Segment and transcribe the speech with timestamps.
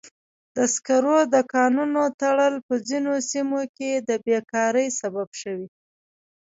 [0.55, 5.67] د سکرو د کانونو تړل په ځینو سیمو کې د بیکارۍ سبب شوی.